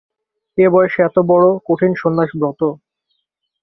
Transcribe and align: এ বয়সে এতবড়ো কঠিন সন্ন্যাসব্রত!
এ 0.57 0.65
বয়সে 0.73 0.99
এতবড়ো 1.03 1.51
কঠিন 1.67 1.91
সন্ন্যাসব্রত! 2.01 2.61